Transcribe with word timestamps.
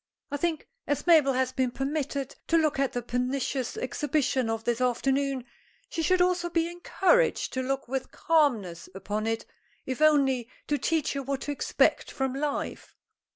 I 0.31 0.37
think, 0.37 0.67
as 0.87 1.05
Mabel 1.05 1.33
has 1.33 1.51
been 1.51 1.69
permitted 1.69 2.35
to 2.47 2.57
look 2.57 2.79
at 2.79 2.93
the 2.93 3.03
pernicious 3.03 3.77
exhibition 3.77 4.49
of 4.49 4.63
this 4.63 4.81
afternoon, 4.81 5.45
she 5.89 6.01
should 6.01 6.23
also 6.23 6.49
be 6.49 6.67
encouraged 6.71 7.53
to 7.53 7.61
look 7.61 7.87
with 7.87 8.09
calmness 8.09 8.89
upon 8.95 9.27
it, 9.27 9.45
if 9.85 10.01
only 10.01 10.49
to 10.65 10.79
teach 10.79 11.13
her 11.13 11.21
what 11.21 11.41
to 11.41 11.51
expect 11.51 12.09
from 12.09 12.33
life." 12.33 12.95